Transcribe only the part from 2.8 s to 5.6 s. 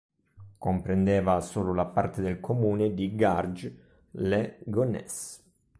di Garges-lès-Gonesse.